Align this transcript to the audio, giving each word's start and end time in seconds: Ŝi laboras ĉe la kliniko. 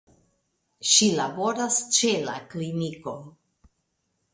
Ŝi 0.93 1.11
laboras 1.19 1.79
ĉe 1.99 2.13
la 2.27 2.37
kliniko. 2.55 3.19